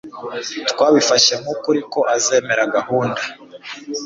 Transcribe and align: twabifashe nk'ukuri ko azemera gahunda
twabifashe 0.71 1.33
nk'ukuri 1.41 1.81
ko 1.91 1.99
azemera 2.15 2.63
gahunda 2.75 3.21